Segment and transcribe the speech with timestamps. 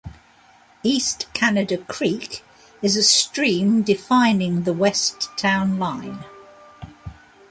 [0.81, 2.43] East Canada Creek
[2.81, 6.25] is a stream defining the west town line.